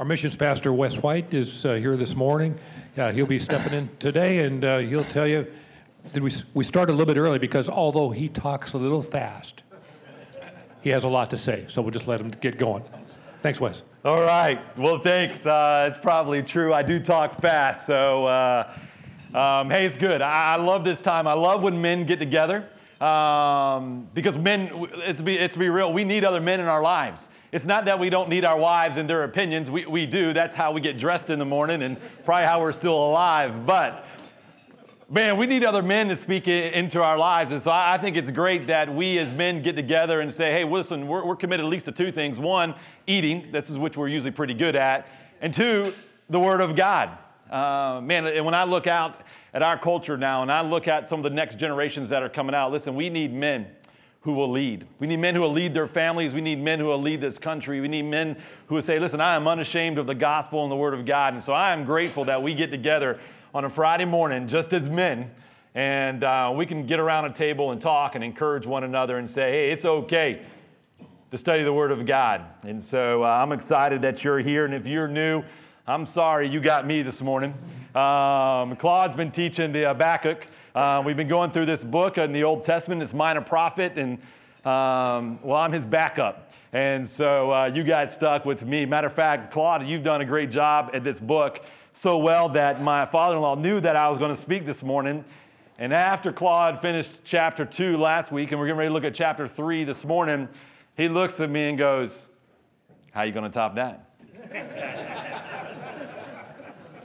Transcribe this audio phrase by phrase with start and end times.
[0.00, 2.58] Our missions pastor, Wes White, is uh, here this morning.
[2.96, 5.46] Uh, he'll be stepping in today, and uh, he'll tell you
[6.14, 9.62] that we, we started a little bit early because although he talks a little fast,
[10.80, 11.66] he has a lot to say.
[11.68, 12.82] So we'll just let him get going.
[13.40, 13.82] Thanks, Wes.
[14.02, 14.58] All right.
[14.78, 15.44] Well, thanks.
[15.44, 16.72] Uh, it's probably true.
[16.72, 17.86] I do talk fast.
[17.86, 18.72] So, uh,
[19.34, 20.22] um, hey, it's good.
[20.22, 21.26] I, I, love this time.
[21.26, 22.66] I love when men get together
[23.02, 26.68] um, because men, it's to, be, it's to be real, we need other men in
[26.68, 27.28] our lives.
[27.52, 29.70] It's not that we don't need our wives and their opinions.
[29.70, 30.32] We, we do.
[30.32, 33.66] That's how we get dressed in the morning and probably how we're still alive.
[33.66, 34.06] But
[35.08, 37.50] man, we need other men to speak into our lives.
[37.50, 40.64] And so I think it's great that we as men get together and say, hey,
[40.64, 42.38] listen, we're, we're committed at least to two things.
[42.38, 42.76] One,
[43.08, 45.08] eating, this is which we're usually pretty good at.
[45.40, 45.92] And two,
[46.28, 47.18] the Word of God.
[47.50, 49.22] Uh, man, and when I look out
[49.52, 52.28] at our culture now and I look at some of the next generations that are
[52.28, 53.66] coming out, listen, we need men
[54.22, 54.86] who will lead.
[54.98, 56.34] We need men who will lead their families.
[56.34, 57.80] We need men who will lead this country.
[57.80, 60.76] We need men who will say, listen, I am unashamed of the gospel and the
[60.76, 61.32] word of God.
[61.34, 63.18] And so I am grateful that we get together
[63.54, 65.30] on a Friday morning just as men
[65.74, 69.30] and uh, we can get around a table and talk and encourage one another and
[69.30, 70.42] say, hey, it's okay
[71.30, 72.44] to study the Word of God.
[72.64, 74.64] And so uh, I'm excited that you're here.
[74.64, 75.44] And if you're new,
[75.86, 77.54] I'm sorry you got me this morning.
[77.94, 80.48] Um, Claude's been teaching the Habakkuk.
[80.74, 84.18] Uh, we've been going through this book in the Old Testament, this minor prophet, and
[84.64, 86.52] um, well, I'm his backup.
[86.72, 88.86] And so uh, you got stuck with me.
[88.86, 91.60] Matter of fact, Claude, you've done a great job at this book
[91.92, 94.80] so well that my father in law knew that I was going to speak this
[94.80, 95.24] morning.
[95.76, 99.14] And after Claude finished chapter two last week, and we're getting ready to look at
[99.14, 100.48] chapter three this morning,
[100.96, 102.22] he looks at me and goes,
[103.10, 104.06] How are you going to top that?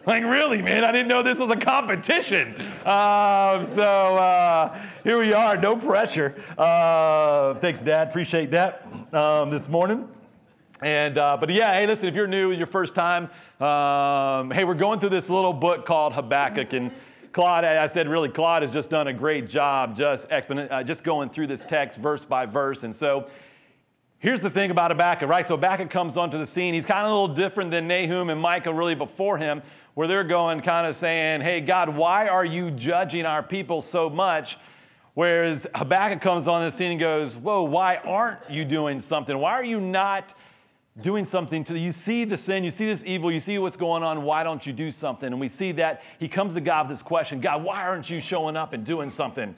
[0.05, 0.83] Like, really, man?
[0.83, 2.53] I didn't know this was a competition.
[2.85, 6.35] Um, so uh, here we are, no pressure.
[6.59, 8.09] Uh, thanks, Dad.
[8.09, 10.07] Appreciate that um, this morning.
[10.83, 13.23] And uh, but yeah, hey, listen, if you're new, your first time,
[13.59, 16.91] um, hey, we're going through this little book called Habakkuk, and
[17.31, 21.03] Claude, I said, really, Claude has just done a great job, just exponent, uh, just
[21.03, 23.27] going through this text verse by verse, and so
[24.25, 25.47] Here's the thing about Habakkuk, right?
[25.47, 26.73] So Habakkuk comes onto the scene.
[26.73, 29.61] He's kind of a little different than Nahum and Micah really before him,
[29.95, 34.09] where they're going kind of saying, hey, God, why are you judging our people so
[34.09, 34.57] much?
[35.15, 39.37] Whereas Habakkuk comes on the scene and goes, whoa, why aren't you doing something?
[39.37, 40.33] Why are you not
[41.01, 44.01] doing something to you see the sin you see this evil you see what's going
[44.01, 46.97] on why don't you do something and we see that he comes to god with
[46.97, 49.53] this question god why aren't you showing up and doing something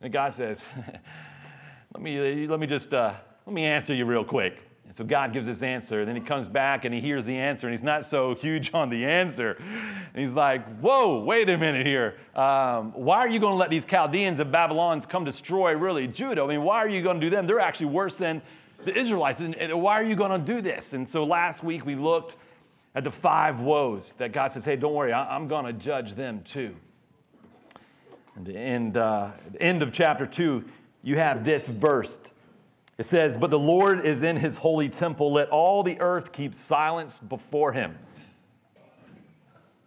[0.00, 0.64] and god says
[1.94, 3.12] let me let me just uh,
[3.48, 4.67] let me answer you real quick.
[4.88, 6.06] And so God gives this answer.
[6.06, 8.88] Then he comes back and he hears the answer, and he's not so huge on
[8.88, 9.58] the answer.
[9.60, 12.16] And he's like, Whoa, wait a minute here.
[12.34, 16.42] Um, why are you going to let these Chaldeans and Babylons come destroy really Judah?
[16.42, 17.46] I mean, why are you going to do them?
[17.46, 18.40] They're actually worse than
[18.86, 19.40] the Israelites.
[19.40, 20.94] And, why are you going to do this?
[20.94, 22.36] And so last week we looked
[22.94, 26.14] at the five woes that God says, Hey, don't worry, I, am going to judge
[26.14, 26.74] them too.
[28.36, 30.64] And the end, uh, the end of chapter two,
[31.02, 32.18] you have this verse
[32.98, 35.32] it says, But the Lord is in his holy temple.
[35.32, 37.96] Let all the earth keep silence before him.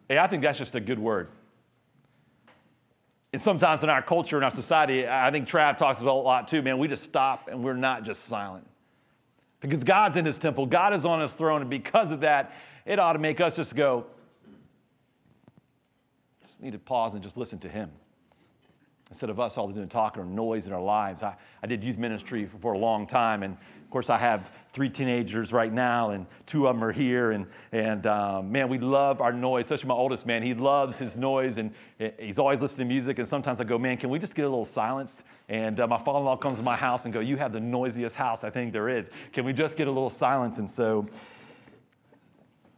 [0.07, 1.27] Hey, I think that's just a good word.
[3.33, 6.47] And sometimes in our culture, in our society, I think Trav talks about a lot
[6.47, 8.67] too, man, we just stop and we're not just silent.
[9.61, 12.53] Because God's in his temple, God is on his throne, and because of that,
[12.85, 14.05] it ought to make us just go,
[16.41, 17.91] just need to pause and just listen to him
[19.11, 21.21] instead of us all doing talking or noise in our lives.
[21.21, 24.49] I, I did youth ministry for, for, a long time, and of course, I have
[24.71, 27.31] three teenagers right now, and two of them are here.
[27.31, 30.41] And, and um, man, we love our noise, especially my oldest man.
[30.41, 31.73] He loves his noise, and
[32.17, 33.19] he's always listening to music.
[33.19, 35.23] And sometimes I go, man, can we just get a little silence?
[35.49, 37.59] And uh, my father in law comes to my house and go, You have the
[37.59, 39.09] noisiest house I think there is.
[39.33, 40.57] Can we just get a little silence?
[40.57, 41.05] And so,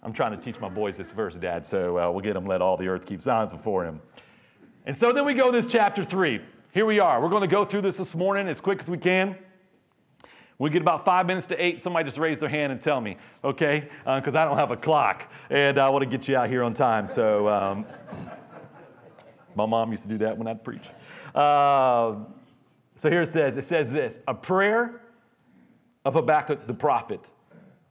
[0.01, 2.61] I'm trying to teach my boys this verse, Dad, so uh, we'll get them, let
[2.61, 4.01] all the earth keep silence before him.
[4.85, 6.41] And so then we go this chapter three.
[6.73, 7.21] Here we are.
[7.21, 9.37] We're going to go through this this morning as quick as we can.
[10.59, 11.79] We get about five minutes to eight.
[11.79, 13.87] Somebody just raise their hand and tell me, okay?
[14.03, 16.63] Because uh, I don't have a clock, and I want to get you out here
[16.63, 17.07] on time.
[17.07, 17.85] So, um,
[19.55, 20.85] my mom used to do that when I'd preach.
[21.33, 22.15] Uh,
[22.97, 25.01] so here it says, it says this: a prayer
[26.03, 27.21] of Habakkuk the prophet,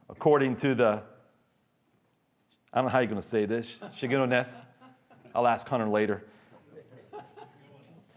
[0.09, 1.03] according to the.
[2.71, 3.77] I don't know how you're going to say this.
[3.99, 4.49] Shigionoth.
[5.33, 6.23] I'll ask Hunter later.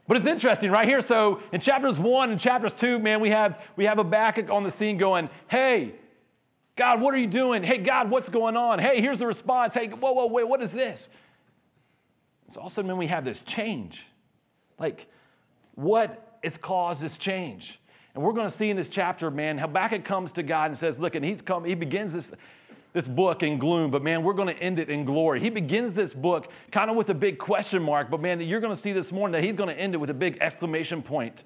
[0.08, 1.00] But it's interesting right here.
[1.00, 4.70] So in chapters one and chapters two, man, we have we have Habakkuk on the
[4.70, 5.94] scene going, hey,
[6.76, 7.62] God, what are you doing?
[7.62, 8.78] Hey, God, what's going on?
[8.78, 9.74] Hey, here's the response.
[9.74, 11.08] Hey, whoa, whoa, wait, what is this?
[12.50, 14.04] So all of a sudden, man, we have this change.
[14.78, 15.06] Like,
[15.74, 17.80] what has caused this change?
[18.14, 20.98] And we're going to see in this chapter, man, Habakkuk comes to God and says,
[20.98, 22.30] look, and he's come, he begins this
[22.96, 25.38] this book in gloom, but man, we're going to end it in glory.
[25.38, 28.74] He begins this book kind of with a big question mark, but man, you're going
[28.74, 31.44] to see this morning that he's going to end it with a big exclamation point.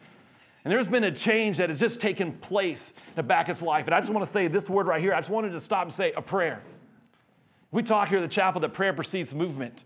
[0.65, 3.87] And there's been a change that has just taken place in Habakkuk's life.
[3.87, 5.13] And I just want to say this word right here.
[5.13, 6.63] I just wanted to stop and say a prayer.
[7.73, 9.83] We talk here at the chapel that prayer precedes movement.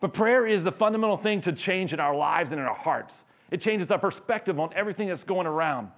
[0.00, 3.22] But prayer is the fundamental thing to change in our lives and in our hearts.
[3.52, 5.90] It changes our perspective on everything that's going around.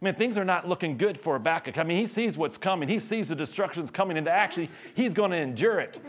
[0.00, 1.76] I mean, things are not looking good for Habakkuk.
[1.76, 2.88] I mean, he sees what's coming.
[2.88, 6.00] He sees the destruction's coming, and actually, he's going to endure it.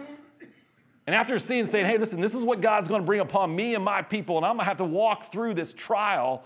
[1.08, 3.76] And after seeing, saying, hey, listen, this is what God's going to bring upon me
[3.76, 6.44] and my people, and I'm going to have to walk through this trial,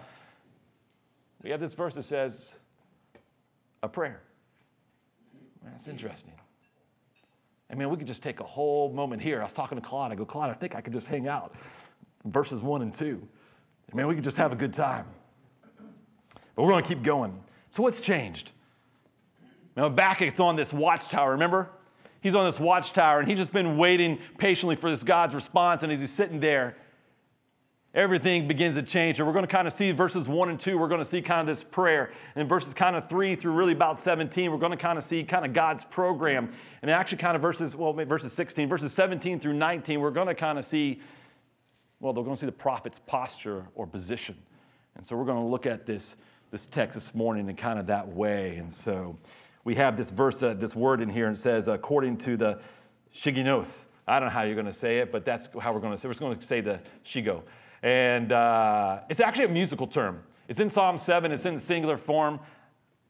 [1.43, 2.53] we have this verse that says,
[3.83, 4.21] a prayer.
[5.63, 6.33] That's interesting.
[7.69, 9.41] I mean, we could just take a whole moment here.
[9.41, 10.11] I was talking to Claude.
[10.11, 11.53] I go, Claude, I think I could just hang out.
[12.23, 13.27] Verses one and two.
[13.91, 15.05] I mean, we could just have a good time.
[16.55, 17.41] But we're going to keep going.
[17.69, 18.51] So, what's changed?
[19.75, 21.69] Now, Habakkuk's on this watchtower, remember?
[22.21, 25.83] He's on this watchtower and he's just been waiting patiently for this God's response.
[25.83, 26.75] And as he's sitting there,
[27.93, 29.19] everything begins to change.
[29.19, 31.21] And we're going to kind of see verses 1 and 2, we're going to see
[31.21, 32.11] kind of this prayer.
[32.35, 35.23] And verses kind of 3 through really about 17, we're going to kind of see
[35.23, 36.51] kind of God's program.
[36.81, 40.35] And actually, kind of verses, well, verses 16, verses 17 through 19, we're going to
[40.35, 41.01] kind of see,
[41.99, 44.35] well, they're going to see the prophet's posture or position.
[44.95, 46.15] And so we're going to look at this
[46.51, 48.57] this text this morning in kind of that way.
[48.57, 49.17] And so
[49.63, 52.59] we have this verse, uh, this word in here, and it says, according to the
[53.15, 53.67] Shiginoth.
[54.07, 55.97] I don't know how you're going to say it, but that's how we're going to
[55.97, 56.07] say.
[56.07, 56.13] it.
[56.13, 57.41] We're going to say the Shigo,
[57.81, 60.21] and uh, it's actually a musical term.
[60.47, 61.31] It's in Psalm seven.
[61.31, 62.39] It's in the singular form.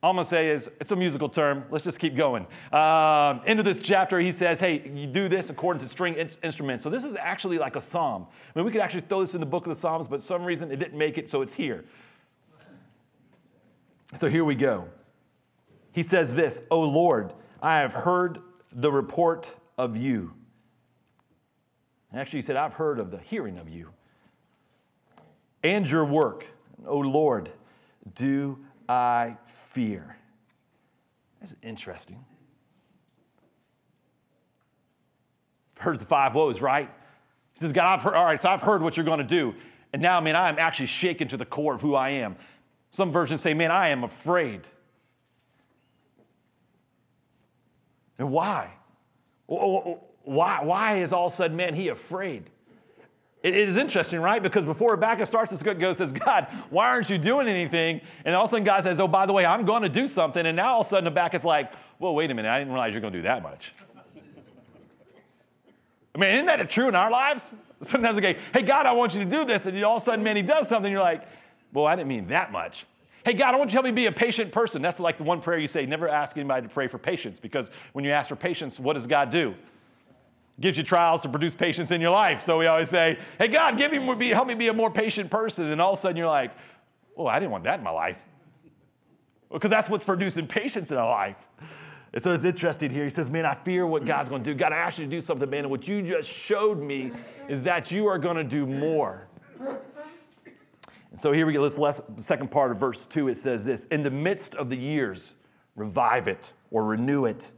[0.02, 1.66] All I'm going to say is it's a musical term.
[1.72, 2.46] Let's just keep going.
[2.72, 6.84] Um, into this chapter, he says, hey, you do this according to string in- instruments.
[6.84, 8.28] So this is actually like a psalm.
[8.56, 10.46] I mean, we could actually throw this in the book of the Psalms, but some
[10.46, 11.86] reason it didn't make it, so it's here.
[14.14, 14.88] So here we go.
[15.92, 18.40] He says this, O Lord, I have heard
[18.72, 20.34] the report of you.
[22.14, 23.90] Actually, he said, I've heard of the hearing of you
[25.64, 26.46] and your work.
[26.86, 27.50] O Lord,
[28.14, 29.36] do I
[29.70, 30.18] fear?
[31.40, 32.24] That's interesting.
[35.78, 36.90] Heard the five woes, right?
[37.54, 39.54] He says, God, I've heard, all right, so I've heard what you're going to do.
[39.92, 42.36] And now, I mean, I'm actually shaken to the core of who I am.
[42.96, 44.62] Some versions say, Man, I am afraid.
[48.18, 48.72] And why?
[49.48, 52.50] Why, why is all of a sudden, man, he afraid?
[53.44, 54.42] It is interesting, right?
[54.42, 58.00] Because before Habakkuk starts, this goes says, God, why aren't you doing anything?
[58.24, 60.08] And all of a sudden, God says, Oh, by the way, I'm going to do
[60.08, 60.46] something.
[60.46, 62.94] And now all of a sudden, Habakkuk's like, Well, wait a minute, I didn't realize
[62.94, 63.74] you're going to do that much.
[66.16, 67.44] I mean, isn't that true in our lives?
[67.84, 69.66] Sometimes go, Hey, God, I want you to do this.
[69.66, 70.90] And all of a sudden, man, he does something.
[70.90, 71.28] You're like,
[71.76, 72.86] well, I didn't mean that much.
[73.26, 74.82] Hey, God, I want you to help me be a patient person.
[74.82, 77.70] That's like the one prayer you say, never ask anybody to pray for patience because
[77.94, 79.56] when you ask for patience, what does God do?
[80.60, 82.46] Gives you trials to produce patience in your life.
[82.46, 84.92] So we always say, hey, God, give me more, be, help me be a more
[84.92, 85.72] patient person.
[85.72, 86.52] And all of a sudden you're like,
[87.18, 88.18] oh, I didn't want that in my life.
[89.52, 91.38] Because that's what's producing patience in our life.
[92.14, 93.04] And so it's interesting here.
[93.04, 94.58] He says, Man, I fear what God's going to do.
[94.58, 95.62] God, I asked you to do something, man.
[95.62, 97.12] And what you just showed me
[97.50, 99.28] is that you are going to do more.
[101.16, 103.30] And so here we get this the second part of verse 2.
[103.30, 105.36] It says this In the midst of the years,
[105.78, 107.52] revive it or renew it.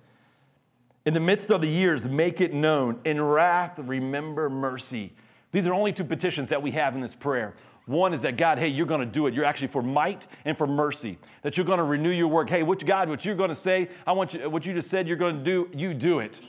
[1.08, 3.00] In the midst of the years, make it known.
[3.04, 5.16] In wrath, remember mercy.
[5.52, 7.56] These are only two petitions that we have in this prayer.
[7.88, 9.34] One is that God, hey, you're going to do it.
[9.34, 11.18] You're actually for might and for mercy.
[11.42, 12.52] That you're going to renew your work.
[12.52, 15.08] Hey, what God, what you're going to say, I want you, what you just said
[15.08, 16.40] you're going to do, you do it.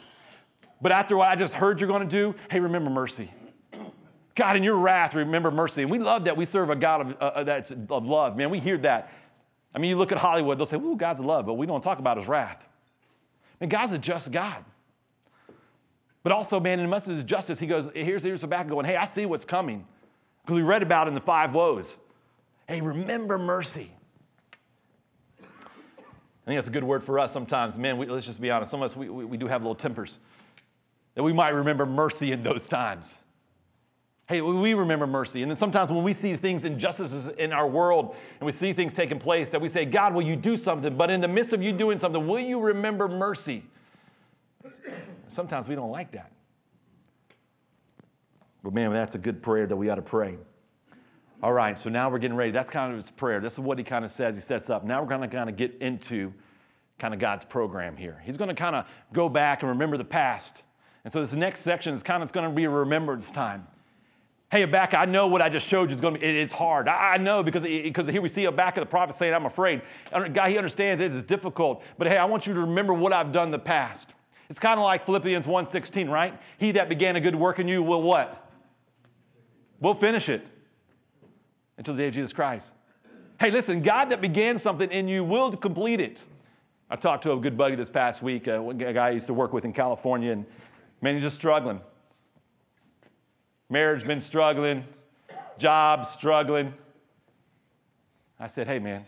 [0.83, 3.33] But after what I just heard you're going to do, hey, remember mercy.
[4.39, 5.83] God, in your wrath, remember mercy.
[5.83, 8.37] And we love that we serve a God of, uh, uh, that's of love.
[8.37, 9.13] Man, we hear that.
[9.75, 11.99] I mean, you look at Hollywood, they'll say, ooh, God's love, but we don't talk
[11.99, 12.65] about his wrath.
[13.61, 14.65] And God's a just God.
[16.23, 18.87] But also, man, in much of his justice, he goes, here's, here's the back going,
[18.87, 19.85] hey, I see what's coming.
[20.43, 21.97] Because we read about in the five woes.
[22.69, 23.91] Hey, remember mercy.
[25.41, 25.47] I
[26.47, 27.77] think that's a good word for us sometimes.
[27.77, 28.71] Man, we, let's just be honest.
[28.71, 30.21] Some of us, we, we, we do have little tempers.
[31.17, 33.19] That we might remember mercy in those times.
[34.29, 35.41] Hey, we remember mercy.
[35.41, 38.93] And then sometimes when we see things, injustices in our world, and we see things
[38.93, 40.99] taking place, that we say, God, will you do something?
[40.99, 43.65] But in the midst of you doing something, will you remember mercy?
[45.29, 46.31] Sometimes we don't like that.
[48.63, 50.37] But man, that's a good prayer that we ought to pray.
[51.43, 52.51] All right, so now we're getting ready.
[52.51, 53.41] That's kind of his prayer.
[53.41, 54.35] This is what he kind of says.
[54.35, 54.85] He sets up.
[54.85, 56.35] Now we're going to kind of get into
[56.99, 58.21] kind of God's program here.
[58.27, 60.65] He's going to kind of go back and remember the past.
[61.05, 63.67] And so this next section is kind of going to be a remembrance time.
[64.51, 66.89] Hey, Habakkuk, I know what I just showed you is going to be, it's hard.
[66.89, 69.83] I, know because, because here we see Habakkuk, the prophet, saying, I'm afraid.
[70.33, 73.31] Guy, he understands it is difficult, but hey, I want you to remember what I've
[73.31, 74.15] done in the past.
[74.49, 76.39] It's kind of like Philippians 1:16, right?
[76.57, 78.51] He that began a good work in you will what?
[79.81, 80.47] We'll finish it
[81.77, 82.73] until the day of Jesus Christ.
[83.39, 86.25] Hey, listen, God that began something in you will complete it.
[86.91, 89.35] I talked to a good buddy this past week, uh, a guy I used to
[89.35, 90.47] work with in California, and
[91.03, 91.83] man, he's just struggling.
[93.71, 94.85] Marriage been struggling,
[95.59, 96.73] job struggling.
[98.41, 99.05] I said, hey, man,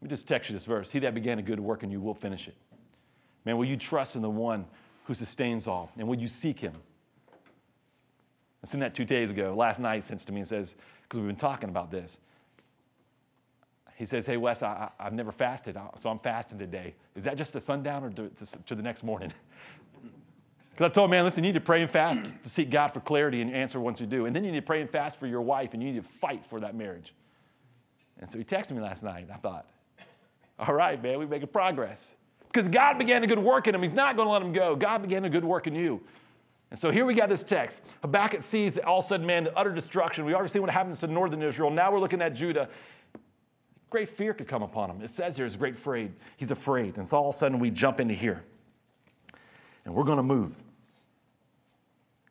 [0.00, 0.90] let me just text you this verse.
[0.90, 2.54] He that began a good work in you will finish it.
[3.44, 4.64] Man, will you trust in the one
[5.04, 5.90] who sustains all?
[5.98, 6.74] And will you seek him?
[8.62, 9.54] I sent that two days ago.
[9.56, 12.18] Last night, sends to me and says, because we've been talking about this.
[13.94, 16.94] He says, Hey, Wes, I, have never fasted, uh, so I'm fasting today.
[17.14, 19.32] Is that just a sundown or to, to, to the next morning?
[20.76, 23.00] Because I told man, listen, you need to pray and fast to seek God for
[23.00, 24.26] clarity and answer once you do.
[24.26, 26.06] And then you need to pray and fast for your wife, and you need to
[26.06, 27.14] fight for that marriage.
[28.20, 29.28] And so he texted me last night.
[29.32, 29.66] I thought,
[30.58, 32.14] all right, man, we're making progress.
[32.48, 33.80] Because God began a good work in him.
[33.80, 34.76] He's not going to let him go.
[34.76, 36.02] God began a good work in you.
[36.70, 37.80] And so here we got this text.
[38.02, 40.26] Habakkuk sees all of a sudden, man, the utter destruction.
[40.26, 41.70] We already see what happens to northern Israel.
[41.70, 42.68] Now we're looking at Judah.
[43.88, 45.00] Great fear could come upon him.
[45.00, 46.12] It says here, he's great afraid.
[46.36, 46.98] He's afraid.
[46.98, 48.44] And so all of a sudden we jump into here.
[49.86, 50.54] And we're going to move.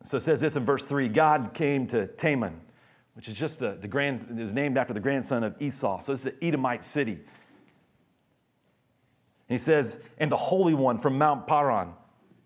[0.06, 2.54] So it says this in verse 3 God came to Teman,
[3.14, 6.00] which is just the, the grand, is named after the grandson of Esau.
[6.00, 7.18] So this is the Edomite city.
[9.48, 11.90] And he says, and the Holy One from Mount Paran.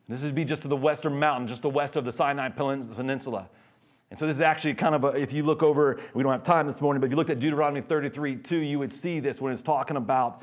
[0.08, 3.48] This would be just to the western mountain, just the west of the Sinai Peninsula.
[4.10, 6.42] And so this is actually kind of a, if you look over, we don't have
[6.42, 9.40] time this morning, but if you looked at Deuteronomy 33 2, you would see this
[9.40, 10.42] when it's talking about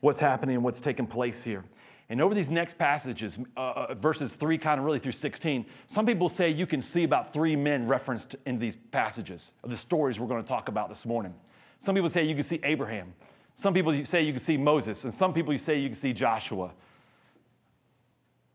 [0.00, 1.64] what's happening and what's taking place here.
[2.12, 6.04] And over these next passages, uh, uh verses 3 kind of really through 16, some
[6.04, 10.20] people say you can see about three men referenced in these passages of the stories
[10.20, 11.32] we're going to talk about this morning.
[11.78, 13.14] Some people say you can see Abraham.
[13.54, 16.74] Some people say you can see Moses, and some people say you can see Joshua.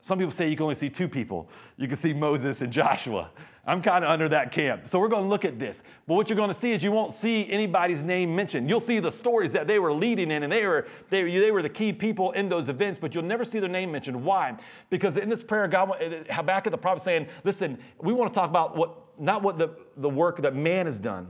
[0.07, 1.49] Some people say you can only see two people.
[1.75, 3.29] You can see Moses and Joshua.
[3.65, 4.87] I'm kind of under that camp.
[4.87, 5.83] So we're going to look at this.
[6.07, 8.69] But what you're going to see is you won't see anybody's name mentioned.
[8.69, 11.61] You'll see the stories that they were leading in, and they were, they, they were
[11.61, 14.23] the key people in those events, but you'll never see their name mentioned.
[14.23, 14.55] Why?
[14.89, 18.49] Because in this prayer, God, uh, Habakkuk the prophet saying, listen, we want to talk
[18.49, 21.27] about what, not what the, the work that man has done,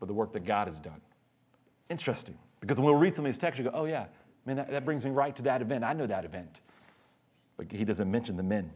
[0.00, 1.02] but the work that God has done.
[1.90, 2.38] Interesting.
[2.60, 4.06] Because when we'll read some of these texts, you go, oh, yeah,
[4.46, 5.84] man, that, that brings me right to that event.
[5.84, 6.62] I know that event.
[7.56, 8.70] But he doesn't mention the men.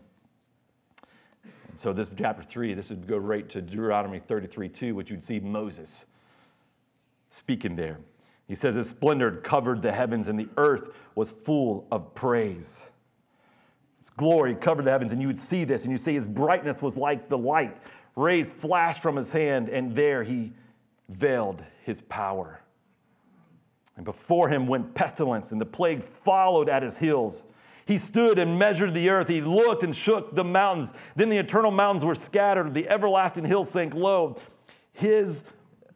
[1.68, 5.22] And so, this chapter 3, this would go right to Deuteronomy 33 2, which you'd
[5.22, 6.06] see Moses
[7.30, 7.98] speaking there.
[8.48, 12.90] He says, His splendor covered the heavens, and the earth was full of praise.
[13.98, 16.82] His glory covered the heavens, and you would see this, and you see his brightness
[16.82, 17.76] was like the light.
[18.16, 20.52] Rays flashed from his hand, and there he
[21.08, 22.62] veiled his power.
[23.96, 27.44] And before him went pestilence, and the plague followed at his heels.
[27.90, 29.26] He stood and measured the earth.
[29.26, 30.92] He looked and shook the mountains.
[31.16, 32.72] Then the eternal mountains were scattered.
[32.72, 34.36] The everlasting hills sank low.
[34.92, 35.42] His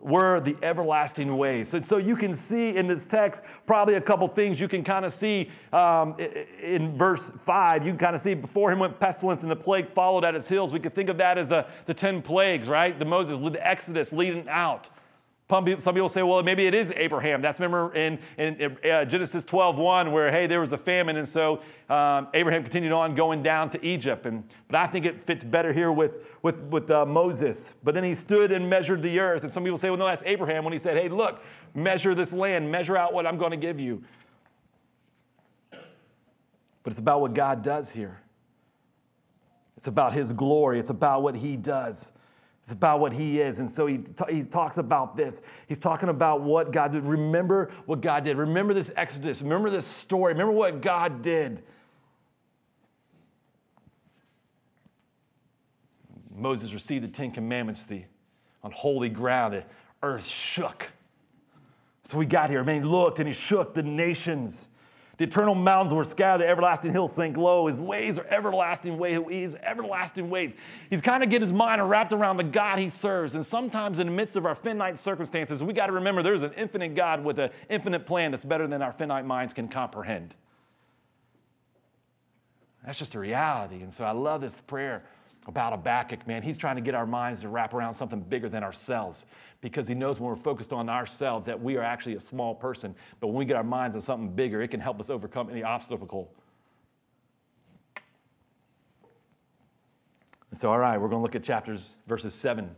[0.00, 1.68] were the everlasting ways.
[1.68, 5.04] So, so you can see in this text probably a couple things you can kind
[5.04, 6.16] of see um,
[6.60, 7.84] in verse 5.
[7.84, 10.48] You can kind of see before him went pestilence and the plague followed at his
[10.48, 10.72] heels.
[10.72, 12.98] We could think of that as the, the 10 plagues, right?
[12.98, 14.90] The Moses, the Exodus leading out.
[15.50, 17.42] Some people say, well, maybe it is Abraham.
[17.42, 21.28] That's remember in, in uh, Genesis 12, 1, where, hey, there was a famine, and
[21.28, 21.60] so
[21.90, 24.24] um, Abraham continued on going down to Egypt.
[24.24, 27.74] And, but I think it fits better here with, with, with uh, Moses.
[27.82, 29.44] But then he stood and measured the earth.
[29.44, 31.42] And some people say, well, no, that's Abraham when he said, hey, look,
[31.74, 34.02] measure this land, measure out what I'm going to give you.
[35.70, 38.22] But it's about what God does here.
[39.76, 42.12] It's about his glory, it's about what he does.
[42.64, 43.58] It's about what he is.
[43.58, 45.42] And so he, t- he talks about this.
[45.66, 47.04] He's talking about what God did.
[47.04, 48.38] Remember what God did.
[48.38, 49.42] Remember this Exodus.
[49.42, 50.32] Remember this story.
[50.32, 51.62] Remember what God did.
[56.34, 58.04] Moses received the Ten Commandments the,
[58.62, 59.52] on holy ground.
[59.52, 59.64] The
[60.02, 60.88] earth shook.
[62.06, 62.64] So we got here.
[62.64, 64.68] Man, he looked and he shook the nations.
[65.16, 67.66] The eternal mountains were scattered, the everlasting hills sank low.
[67.66, 70.54] His ways are everlasting ways, his everlasting ways.
[70.90, 73.34] He's kind of getting his mind wrapped around the God he serves.
[73.34, 76.52] And sometimes in the midst of our finite circumstances, we got to remember there's an
[76.54, 80.34] infinite God with an infinite plan that's better than our finite minds can comprehend.
[82.84, 83.82] That's just a reality.
[83.82, 85.04] And so I love this prayer
[85.46, 86.42] about Habakkuk, man.
[86.42, 89.26] He's trying to get our minds to wrap around something bigger than ourselves
[89.64, 92.94] because he knows when we're focused on ourselves that we are actually a small person.
[93.18, 95.62] But when we get our minds on something bigger, it can help us overcome any
[95.62, 96.30] obstacle.
[100.50, 102.70] And so, all right, we're going to look at chapters, verses 7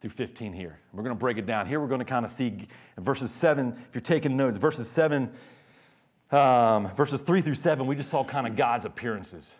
[0.00, 0.78] through 15 here.
[0.94, 1.66] We're going to break it down.
[1.66, 5.30] Here we're going to kind of see verses 7, if you're taking notes, verses 7
[6.30, 9.54] Um, verses three through seven, we just saw kind of God's appearances.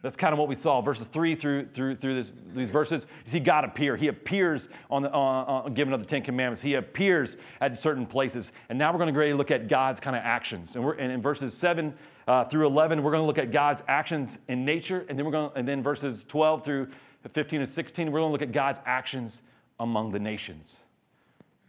[0.00, 0.80] That's kind of what we saw.
[0.80, 3.96] Verses three through through through this, these verses, you see God appear.
[3.96, 6.62] He appears on the uh, uh, given of the Ten Commandments.
[6.62, 8.52] He appears at certain places.
[8.68, 10.76] And now we're going to really look at God's kind of actions.
[10.76, 11.94] And we're and in verses seven
[12.28, 15.04] uh, through eleven, we're going to look at God's actions in nature.
[15.08, 16.88] And then we're going and then verses twelve through
[17.32, 19.42] fifteen and sixteen, we're going to look at God's actions
[19.80, 20.78] among the nations.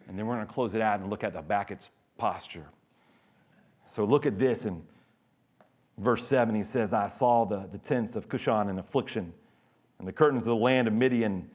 [0.07, 2.65] And then we're going to close it out and look at Habakkuk's posture.
[3.87, 4.83] So look at this in
[5.99, 6.55] verse 7.
[6.55, 9.33] He says, I saw the, the tents of Cushan in affliction,
[9.99, 11.49] and the curtains of the land of Midian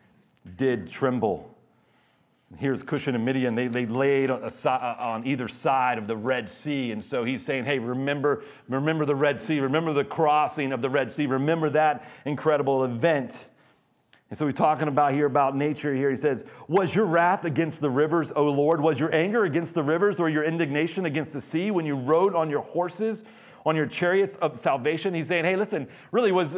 [0.57, 1.55] did tremble.
[2.51, 3.55] And here's Cushan and Midian.
[3.55, 6.93] They, they laid on, uh, on either side of the Red Sea.
[6.93, 9.61] And so he's saying, hey, remember, remember the Red Sea.
[9.61, 11.27] Remember the crossing of the Red Sea.
[11.27, 13.49] Remember that incredible event.
[14.31, 16.11] And so he's talking about here about nature here.
[16.11, 18.81] He says, Was your wrath against the rivers, O Lord?
[18.81, 22.35] Was your anger against the rivers or your indignation against the sea when you rode
[22.35, 23.25] on your horses,
[23.65, 25.15] on your chariots of salvation?
[25.15, 26.57] He's saying, Hey, listen, really was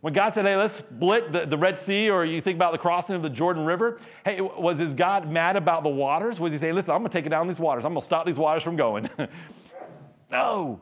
[0.00, 2.78] when God said, Hey, let's split the, the Red Sea, or you think about the
[2.78, 6.38] crossing of the Jordan River, hey, was his God mad about the waters?
[6.38, 8.04] Was he saying, Listen, I'm going to take it down these waters, I'm going to
[8.04, 9.10] stop these waters from going?
[10.30, 10.80] no.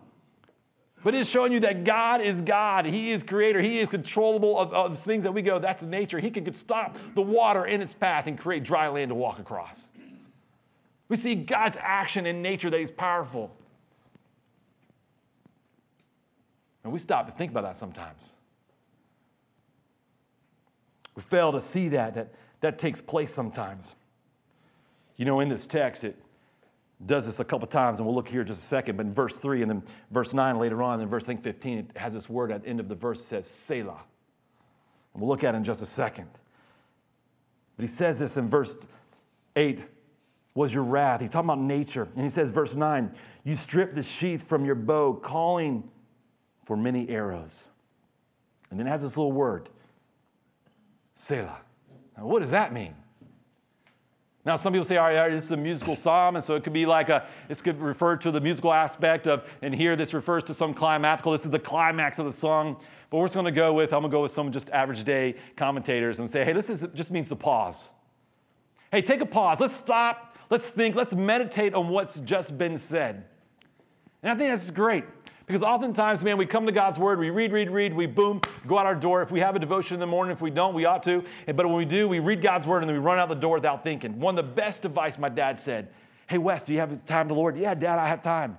[1.05, 2.87] But it's showing you that God is God.
[2.87, 3.61] He is creator.
[3.61, 6.19] He is controllable of, of things that we go, that's nature.
[6.19, 9.85] He can stop the water in its path and create dry land to walk across.
[11.11, 13.55] We see God's action in nature that He's powerful.
[16.85, 18.35] And we stop to think about that sometimes.
[21.17, 23.95] We fail to see that, that that takes place sometimes.
[25.17, 26.17] You know, in this text, it
[27.05, 28.97] does this a couple times, and we'll look here just a second.
[28.97, 31.79] But in verse 3 and then verse 9 later on, and verse I think 15,
[31.79, 34.01] it has this word at the end of the verse that says Selah.
[35.13, 36.29] And we'll look at it in just a second.
[37.77, 38.79] But he says this in verse
[39.55, 39.81] 8
[40.55, 41.21] was your wrath.
[41.21, 42.09] He's talking about nature.
[42.15, 43.13] And he says, verse 9,
[43.45, 45.91] you stripped the sheath from your bow, calling
[46.65, 47.65] for many arrows.
[48.71, 49.69] And then it has this little word,
[51.15, 51.59] Selah.
[52.17, 52.95] Now, what does that mean?
[54.47, 56.65] Now, some people say, oh, all right, this is a musical psalm, and so it
[56.65, 60.13] could be like a, this could refer to the musical aspect of, and here this
[60.13, 61.35] refers to some climactical.
[61.35, 62.77] This is the climax of the song.
[63.09, 66.19] But we're just to go with, I'm to go with some just average day commentators
[66.19, 67.89] and say, hey, this is, just means to pause.
[68.93, 69.61] Hey, take a pause.
[69.61, 70.37] Let's stop.
[70.51, 70.95] Let's think.
[70.95, 73.25] Let's meditate on what's just been said.
[74.23, 75.05] And I think that's great.
[75.47, 78.79] Because oftentimes, man, we come to God's word, we read, read, read, we boom, go
[78.79, 79.21] out our door.
[79.21, 81.23] If we have a devotion in the morning, if we don't, we ought to.
[81.47, 83.57] But when we do, we read God's word and then we run out the door
[83.57, 84.19] without thinking.
[84.19, 85.89] One of the best advice my dad said,
[86.27, 87.59] Hey, Wes, do you have time to the Lord?
[87.59, 88.57] Yeah, Dad, I have time.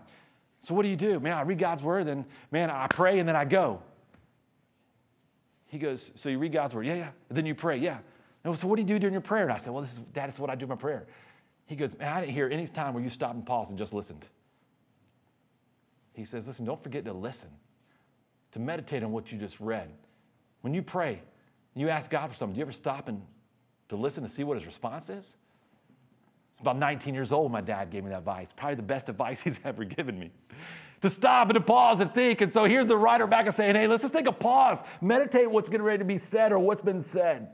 [0.59, 1.19] So what do you do?
[1.19, 3.81] Man, I read God's word, then, man, I pray and then I go.
[5.65, 6.85] He goes, So you read God's word?
[6.85, 7.09] Yeah, yeah.
[7.29, 7.77] And then you pray?
[7.77, 7.97] Yeah.
[8.43, 9.43] And so what do you do during your prayer?
[9.43, 11.07] And I said, Well, this is, Dad, this is what I do in my prayer.
[11.65, 13.91] He goes, Man, I didn't hear any time where you stopped and paused and just
[13.91, 14.27] listened
[16.15, 17.49] he says, listen, don't forget to listen,
[18.53, 19.89] to meditate on what you just read.
[20.61, 21.21] When you pray
[21.73, 23.21] and you ask God for something, do you ever stop and
[23.89, 25.35] to listen to see what his response is?
[26.51, 28.49] It's about 19 years old my dad gave me that advice.
[28.55, 30.31] Probably the best advice he's ever given me.
[31.01, 32.39] To stop and to pause and think.
[32.39, 34.79] And so here's the writer back and saying, hey, let's just take a pause.
[35.01, 37.49] Meditate what's getting ready to be said or what's been said.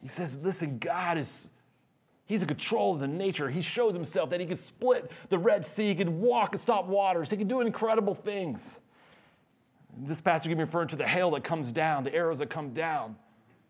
[0.00, 1.50] He says, listen, God is
[2.26, 3.48] He's in control of the nature.
[3.48, 6.86] He shows himself that he can split the Red Sea, he can walk and stop
[6.86, 8.80] waters, he can do incredible things.
[9.96, 12.74] This pastor can be referring to the hail that comes down, the arrows that come
[12.74, 13.16] down.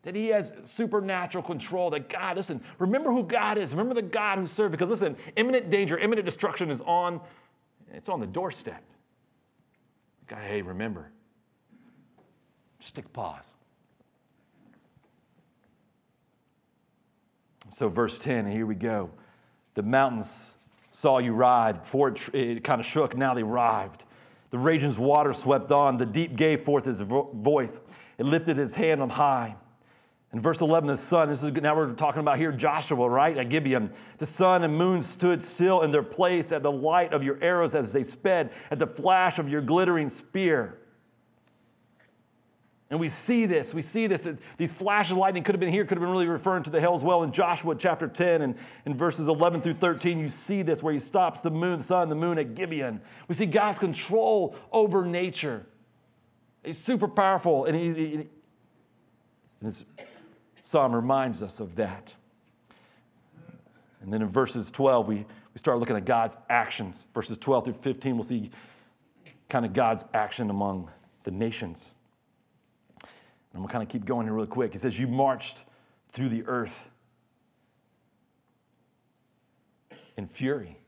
[0.03, 1.90] That he has supernatural control.
[1.90, 3.73] That God, listen, remember who God is.
[3.73, 4.73] Remember the God who served.
[4.73, 7.21] Because listen, imminent danger, imminent destruction is on,
[7.92, 8.83] it's on the doorstep.
[10.29, 11.11] God, hey, remember.
[12.81, 13.53] Just take a pause.
[17.70, 19.11] So, verse 10, here we go.
[19.74, 20.55] The mountains
[20.90, 21.83] saw you ride.
[21.83, 24.05] Before it, it kind of shook, now they rived.
[24.50, 25.98] The raging water swept on.
[25.98, 27.79] The deep gave forth his vo- voice.
[28.16, 29.57] It lifted his hand on high.
[30.33, 33.37] In verse 11, the sun, this is now we're talking about here Joshua, right?
[33.37, 33.90] At Gibeon.
[34.18, 37.74] The sun and moon stood still in their place at the light of your arrows
[37.74, 40.79] as they sped, at the flash of your glittering spear.
[42.88, 44.29] And we see this, we see this.
[44.59, 46.81] These flashes of lightning could have been here, could have been really referring to the
[46.81, 47.25] hail as well.
[47.25, 51.01] In Joshua chapter 10 and in verses 11 through 13, you see this where he
[51.01, 53.01] stops the moon, the sun, the moon at Gibeon.
[53.27, 55.66] We see God's control over nature.
[56.64, 58.29] He's super powerful, and, he, he, and
[59.62, 59.85] this
[60.62, 62.14] psalm reminds us of that.
[64.01, 67.07] And then in verses 12, we, we start looking at God's actions.
[67.12, 68.51] Verses 12 through 15, we'll see
[69.49, 70.88] kind of God's action among
[71.25, 71.90] the nations.
[73.57, 74.73] I'm going to kind of keep going here really quick.
[74.73, 75.64] He says, You marched
[76.11, 76.88] through the earth
[80.16, 80.79] in fury.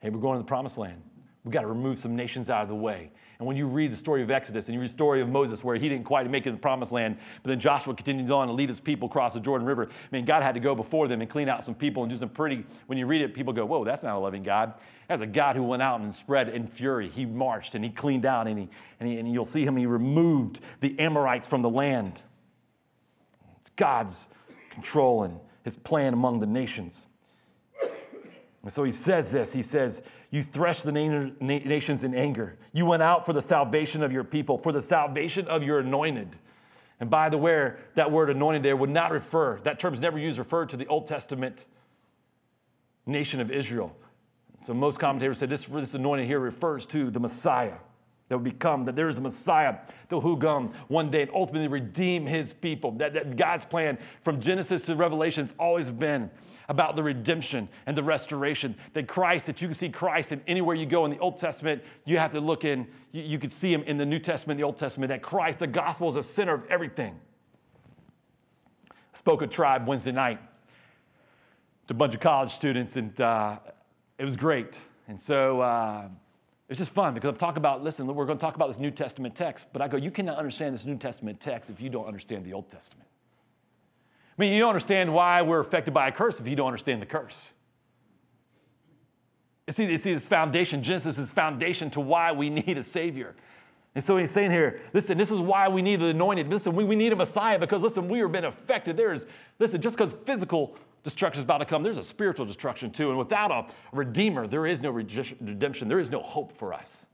[0.00, 1.02] Hey, we're going to the promised land.
[1.44, 3.10] We've got to remove some nations out of the way.
[3.38, 5.64] And when you read the story of Exodus and you read the story of Moses,
[5.64, 8.46] where he didn't quite make it to the promised land, but then Joshua continues on
[8.46, 9.88] to lead his people across the Jordan River.
[9.90, 12.16] I mean, God had to go before them and clean out some people and do
[12.16, 14.74] some pretty, when you read it, people go, whoa, that's not a loving God.
[15.12, 17.06] That's a God who went out and spread in fury.
[17.06, 19.84] He marched and he cleaned out, and, he, and, he, and you'll see him, he
[19.84, 22.18] removed the Amorites from the land.
[23.60, 24.26] It's God's
[24.70, 27.04] control and his plan among the nations.
[28.62, 32.56] And so he says this He says, You threshed the nations in anger.
[32.72, 36.36] You went out for the salvation of your people, for the salvation of your anointed.
[37.00, 40.18] And by the way, that word anointed there would not refer, that term is never
[40.18, 41.66] used, referred to the Old Testament
[43.04, 43.94] nation of Israel.
[44.64, 47.74] So most commentators say this, this anointing here refers to the Messiah
[48.28, 49.76] that would become, that there is a Messiah
[50.08, 52.92] that will come one day and ultimately redeem his people.
[52.92, 56.30] That, that God's plan from Genesis to Revelation has always been
[56.68, 58.76] about the redemption and the restoration.
[58.94, 61.82] That Christ, that you can see Christ in anywhere you go in the Old Testament,
[62.06, 64.78] you have to look in, you, you see him in the New Testament, the Old
[64.78, 67.18] Testament, that Christ, the gospel is the center of everything.
[68.90, 70.40] I spoke at Tribe Wednesday night
[71.88, 73.58] to a bunch of college students, and uh,
[74.22, 74.78] it was great.
[75.08, 76.04] And so, uh,
[76.68, 78.92] it's just fun because I'm talking about, listen, we're going to talk about this New
[78.92, 82.06] Testament text, but I go, you cannot understand this New Testament text if you don't
[82.06, 83.08] understand the Old Testament.
[84.38, 87.02] I mean, you don't understand why we're affected by a curse if you don't understand
[87.02, 87.52] the curse.
[89.66, 93.34] You see, you see this foundation, Genesis is foundation to why we need a Savior.
[93.96, 96.48] And so he's saying here, listen, this is why we need the anointed.
[96.48, 98.96] Listen, we, we need a Messiah because, listen, we have been affected.
[98.96, 99.26] There is,
[99.58, 103.10] listen, just because physical destruction is about to come, there's a spiritual destruction too.
[103.10, 107.06] And without a redeemer, there is no redemption, there is no hope for us.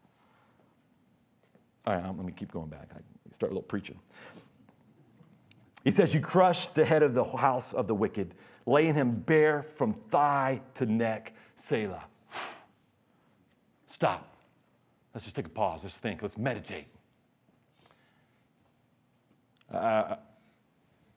[1.86, 2.90] All right, let me keep going back.
[2.94, 3.00] I
[3.34, 3.98] start a little preaching.
[5.84, 8.34] He says, You crush the head of the house of the wicked,
[8.66, 11.34] laying him bare from thigh to neck.
[11.56, 12.04] Selah.
[13.86, 14.36] Stop.
[15.14, 15.82] Let's just take a pause.
[15.82, 16.22] Let's think.
[16.22, 16.86] Let's meditate.
[19.72, 20.16] Uh,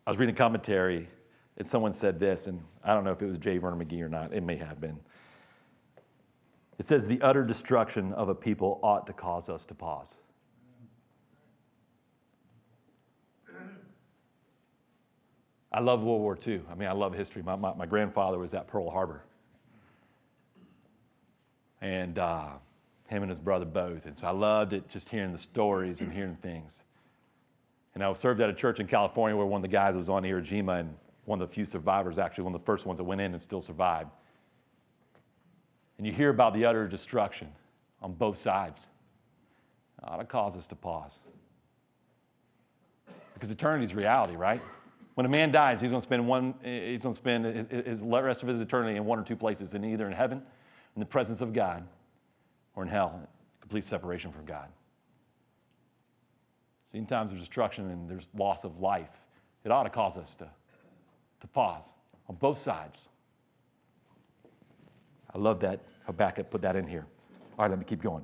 [0.08, 1.08] I was reading a commentary
[1.58, 3.58] and someone said this, and I don't know if it was J.
[3.58, 4.34] Vernon McGee or not.
[4.34, 5.00] It may have been.
[6.80, 10.16] It says, The utter destruction of a people ought to cause us to pause.
[15.74, 16.62] I love World War II.
[16.70, 17.44] I mean, I love history.
[17.44, 19.24] My, my, my grandfather was at Pearl Harbor.
[21.80, 22.50] And uh,
[23.08, 24.06] him and his brother both.
[24.06, 26.84] And so I loved it just hearing the stories and hearing things.
[27.94, 30.24] And I served at a church in California where one of the guys was on
[30.24, 33.04] Iwo Jima, and one of the few survivors, actually, one of the first ones that
[33.04, 34.10] went in and still survived.
[35.98, 37.50] And you hear about the utter destruction
[38.02, 38.88] on both sides.
[40.02, 41.20] Ah, it ought to cause us to pause.
[43.34, 44.62] Because eternity is reality, right?
[45.16, 48.02] When a man dies, he's going to spend one, eh, he's going to spend his,
[48.02, 50.42] rest of his eternity in one or two places, in either in heaven,
[50.96, 51.86] in the presence of God,
[52.76, 53.28] or in hell,
[53.60, 54.70] complete separation from God.
[56.92, 59.12] See, in times of destruction and there's loss of life,
[59.64, 60.50] it ought to cause us to
[61.42, 61.86] to pause
[62.30, 63.10] on both sides.
[65.34, 67.06] I love that Habakkuk put that in here.
[67.58, 68.24] All right, let me keep going.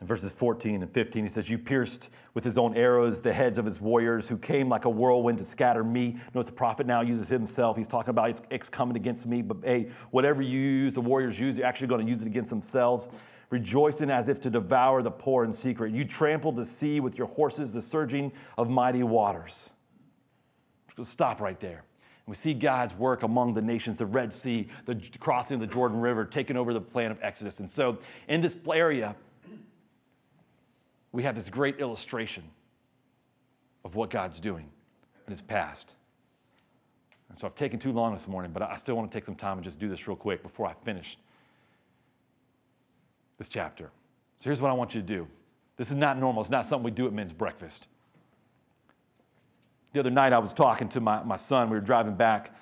[0.00, 3.58] In verses 14 and 15, he says, You pierced with his own arrows the heads
[3.58, 6.18] of his warriors who came like a whirlwind to scatter me.
[6.34, 7.76] Notice the prophet now uses himself.
[7.76, 11.38] He's talking about it's, it's coming against me, but hey, whatever you use, the warriors
[11.38, 13.08] use, you're actually going to use it against themselves.
[13.50, 15.92] Rejoicing as if to devour the poor in secret.
[15.92, 19.70] You trampled the sea with your horses, the surging of mighty waters.
[20.96, 21.84] Just stop right there.
[22.26, 25.66] And we see God's work among the nations, the Red Sea, the crossing of the
[25.66, 27.60] Jordan River, taking over the plan of Exodus.
[27.60, 29.14] And so in this area,
[31.12, 32.44] we have this great illustration
[33.84, 34.68] of what God's doing
[35.26, 35.92] in his past.
[37.28, 39.34] And so I've taken too long this morning, but I still want to take some
[39.34, 41.18] time and just do this real quick before I finish
[43.38, 43.90] this chapter.
[44.38, 45.26] So here's what I want you to do.
[45.76, 46.40] This is not normal.
[46.42, 47.88] It's not something we do at men's breakfast
[49.94, 51.70] the other night I was talking to my, my son.
[51.70, 52.52] We were driving back,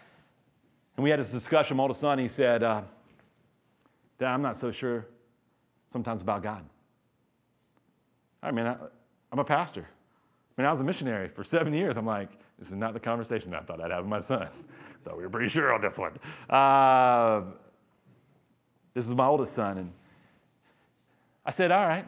[0.97, 1.79] and we had this discussion.
[1.79, 2.83] My oldest son, he said, uh,
[4.19, 5.07] Dad, I'm not so sure
[5.91, 6.63] sometimes about God.
[8.43, 8.77] I mean, I,
[9.33, 9.89] I'm a pastor.
[9.89, 11.97] I mean, I was a missionary for seven years.
[11.97, 14.49] I'm like, this is not the conversation I thought I'd have with my son.
[15.05, 16.13] thought we were pretty sure on this one.
[16.51, 17.51] Uh,
[18.93, 19.93] this is my oldest son, and
[21.47, 22.05] I said, all right.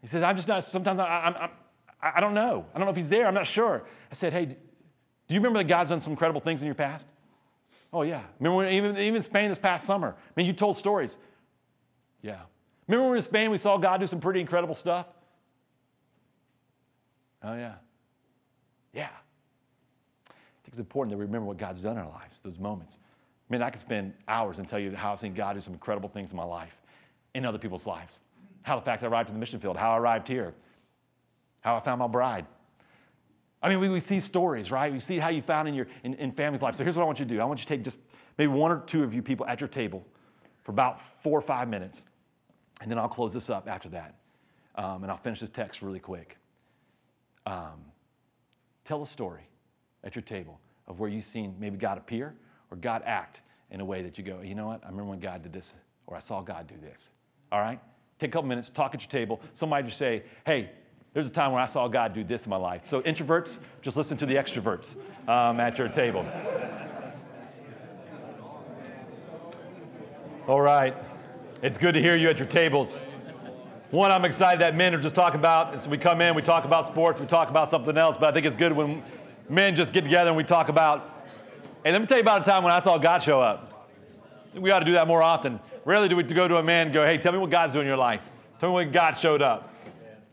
[0.00, 1.50] He said, I'm just not, sometimes I, I'm
[2.02, 2.66] I, I don't know.
[2.74, 3.26] I don't know if he's there.
[3.26, 3.84] I'm not sure.
[4.10, 4.56] I said, hey, do
[5.34, 7.06] you remember that God's done some incredible things in your past?
[7.92, 8.22] Oh, yeah.
[8.40, 10.16] Remember when, even, even Spain this past summer?
[10.18, 11.18] I mean, you told stories.
[12.22, 12.40] Yeah.
[12.88, 15.06] Remember when in Spain we saw God do some pretty incredible stuff?
[17.42, 17.74] Oh, yeah.
[18.92, 19.08] Yeah.
[20.28, 22.98] I think it's important that we remember what God's done in our lives, those moments.
[23.50, 25.74] I mean, I could spend hours and tell you how I've seen God do some
[25.74, 26.80] incredible things in my life,
[27.34, 28.20] in other people's lives.
[28.62, 30.54] How the fact I arrived to the mission field, how I arrived here,
[31.62, 32.46] how I found my bride.
[33.62, 34.92] I mean, we, we see stories, right?
[34.92, 36.76] We see how you found in your in, in family's life.
[36.76, 37.40] So here's what I want you to do.
[37.40, 37.98] I want you to take just
[38.36, 40.04] maybe one or two of you people at your table
[40.62, 42.02] for about four or five minutes,
[42.80, 44.16] and then I'll close this up after that,
[44.74, 46.36] um, and I'll finish this text really quick.
[47.46, 47.84] Um,
[48.84, 49.48] tell a story
[50.04, 52.34] at your table of where you've seen maybe God appear
[52.70, 54.82] or God act in a way that you go, you know what?
[54.84, 55.74] I remember when God did this,
[56.06, 57.10] or I saw God do this.
[57.50, 57.80] All right?
[58.18, 59.40] Take a couple minutes, talk at your table.
[59.54, 60.70] Somebody just say, hey,
[61.14, 62.82] there's a time when I saw God do this in my life.
[62.88, 64.94] So, introverts, just listen to the extroverts
[65.28, 66.26] um, at your table.
[70.48, 70.96] All right.
[71.62, 72.98] It's good to hear you at your tables.
[73.90, 76.64] One, I'm excited that men are just talking about, so we come in, we talk
[76.64, 79.02] about sports, we talk about something else, but I think it's good when
[79.50, 81.26] men just get together and we talk about,
[81.84, 83.90] hey, let me tell you about a time when I saw God show up.
[84.54, 85.60] We ought to do that more often.
[85.84, 87.84] Rarely do we go to a man and go, hey, tell me what God's doing
[87.84, 88.22] in your life.
[88.58, 89.71] Tell me when God showed up.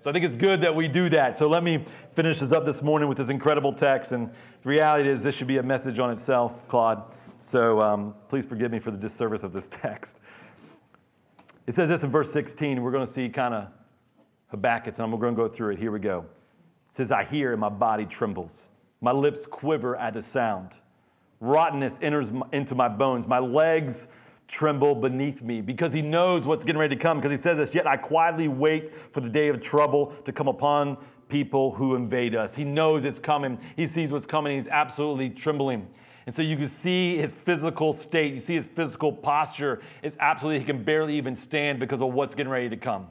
[0.02, 1.36] So I think it's good that we do that.
[1.36, 1.84] So let me
[2.14, 4.14] finish this up this morning with this incredible text.
[4.14, 7.04] And the reality is, this should be a message on itself, Claude.
[7.40, 10.22] So um, please forgive me for the disservice of this text.
[11.68, 12.82] It says this in verse 16.
[12.82, 13.68] We're going to see kind of
[14.48, 15.80] Habakkuk, and I'm going to go through it.
[15.80, 16.20] Here we go.
[16.88, 18.70] It says, I hear and my body trembles.
[19.02, 20.72] My lips quiver at the sound.
[21.42, 23.28] Rottenness enters into my bones.
[23.28, 24.08] My legs
[24.50, 27.20] tremble beneath me because he knows what's getting ready to come.
[27.20, 30.50] Because he says this, yet I quietly wait for the day of trouble to come
[30.50, 30.98] upon
[31.30, 32.56] people who invade us.
[32.56, 33.60] He knows it's coming.
[33.78, 34.58] He sees what's coming.
[34.58, 35.88] He's absolutely trembling.
[36.26, 39.82] And so you can see his physical state, you see his physical posture.
[40.04, 43.08] It's absolutely, he can barely even stand because of what's getting ready to come.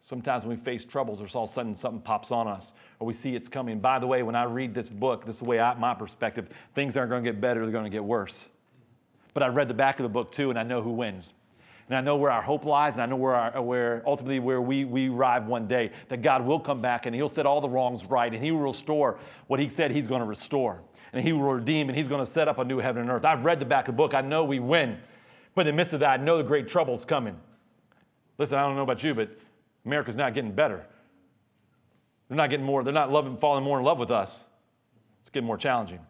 [0.00, 3.06] Sometimes when we face troubles, there's all of a sudden something pops on us, or
[3.06, 3.78] we see it's coming.
[3.78, 6.48] By the way, when I read this book, this is the way I, my perspective,
[6.74, 8.44] things aren't going to get better, they're going to get worse.
[9.38, 11.32] But I've read the back of the book too, and I know who wins.
[11.88, 14.60] And I know where our hope lies, and I know where, our, where ultimately where
[14.60, 17.68] we, we arrive one day, that God will come back and He'll set all the
[17.68, 20.82] wrongs right, and He will restore what He said He's going to restore.
[21.12, 23.24] And He will redeem, and He's going to set up a new heaven and earth.
[23.24, 24.12] I've read the back of the book.
[24.12, 24.98] I know we win.
[25.54, 27.38] But in the midst of that, I know the great trouble's coming.
[28.38, 29.30] Listen, I don't know about you, but
[29.86, 30.84] America's not getting better.
[32.26, 34.42] They're not getting more, they're not loving, falling more in love with us.
[35.20, 36.00] It's getting more challenging.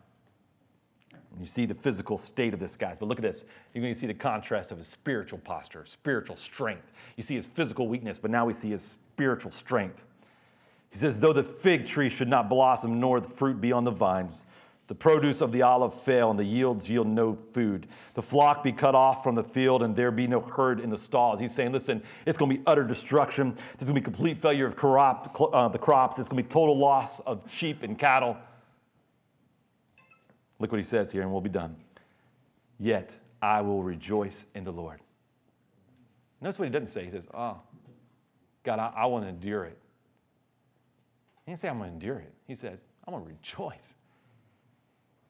[1.39, 2.97] And you see the physical state of this guy.
[2.99, 3.45] But look at this.
[3.73, 6.91] You're going to see the contrast of his spiritual posture, spiritual strength.
[7.17, 10.03] You see his physical weakness, but now we see his spiritual strength.
[10.91, 13.93] He says, Though the fig tree should not blossom, nor the fruit be on the
[13.93, 14.43] vines,
[14.89, 17.87] the produce of the olive fail, and the yields yield no food.
[18.15, 20.99] The flock be cut off from the field, and there be no herd in the
[20.99, 21.39] stalls.
[21.39, 23.55] He's saying, listen, it's going to be utter destruction.
[23.79, 24.75] There's going to be complete failure of
[25.55, 26.19] uh, the crops.
[26.19, 28.37] It's going to be total loss of sheep and cattle.
[30.59, 31.77] Look what he says here, and we'll be done.
[32.79, 35.01] Yet I will rejoice in the Lord.
[36.41, 37.05] Notice what he doesn't say.
[37.05, 37.61] He says, Oh,
[38.65, 39.79] God, I, I want to endure it.
[41.45, 42.33] He didn't say, I'm going to endure it.
[42.47, 43.95] He says, I'm going to rejoice.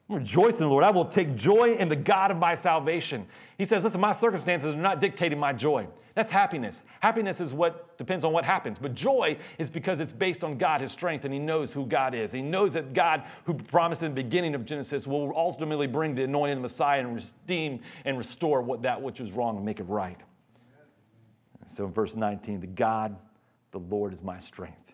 [0.09, 0.83] I'm rejoice in the Lord.
[0.83, 3.25] I will take joy in the God of my salvation.
[3.57, 5.87] He says, Listen, my circumstances are not dictating my joy.
[6.19, 6.81] That's happiness.
[6.99, 8.77] Happiness is what depends on what happens.
[8.77, 12.13] But joy is because it's based on God, His strength, and He knows who God
[12.13, 12.29] is.
[12.29, 16.25] He knows that God, who promised in the beginning of Genesis, will ultimately bring the
[16.25, 19.79] anointing of the Messiah and redeem and restore what that which is wrong and make
[19.79, 20.19] it right.
[21.67, 23.15] So in verse 19, the God,
[23.71, 24.93] the Lord is my strength.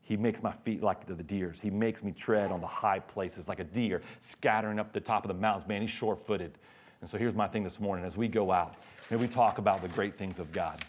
[0.00, 1.60] He makes my feet like the deer's.
[1.60, 5.22] He makes me tread on the high places like a deer, scattering up the top
[5.22, 5.68] of the mountains.
[5.68, 6.58] Man, he's sure footed.
[7.00, 8.74] And so here's my thing this morning as we go out,
[9.10, 10.84] may we talk about the great things of God.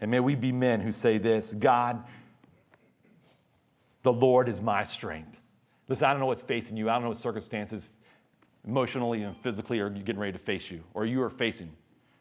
[0.00, 2.02] And may we be men who say this God,
[4.02, 5.38] the Lord is my strength.
[5.88, 6.88] Listen, I don't know what's facing you.
[6.88, 7.88] I don't know what circumstances
[8.66, 11.70] emotionally and physically are getting ready to face you or you are facing.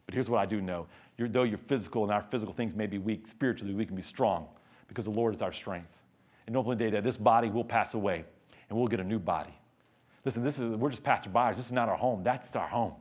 [0.05, 0.87] But here's what I do know.
[1.17, 4.01] You're, though you're physical and our physical things may be weak, spiritually we can be
[4.01, 4.47] strong
[4.87, 5.89] because the Lord is our strength.
[6.45, 8.23] And ultimately, day, that this body will pass away
[8.69, 9.53] and we'll get a new body.
[10.27, 11.55] Listen, this is, we're just passerbyers.
[11.55, 12.21] This is not our home.
[12.21, 12.91] That's our home.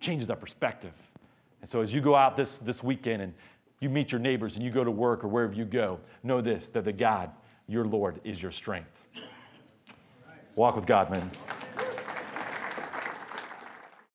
[0.00, 0.92] It changes our perspective.
[1.60, 3.32] And so as you go out this, this weekend and
[3.78, 6.68] you meet your neighbors and you go to work or wherever you go, know this,
[6.70, 7.30] that the God,
[7.68, 9.04] your Lord, is your strength.
[10.56, 11.30] Walk with God, man.